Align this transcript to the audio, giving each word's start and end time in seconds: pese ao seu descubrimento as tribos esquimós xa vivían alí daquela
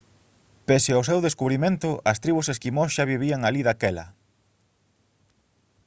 pese 0.67 0.91
ao 0.93 1.07
seu 1.09 1.19
descubrimento 1.27 1.89
as 2.11 2.17
tribos 2.23 2.47
esquimós 2.53 2.89
xa 2.95 3.05
vivían 3.11 3.41
alí 3.43 3.61
daquela 3.65 4.05